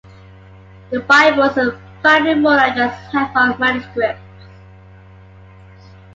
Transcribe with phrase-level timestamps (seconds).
[0.89, 4.23] The Bible is finally more than just a handful of manuscripts.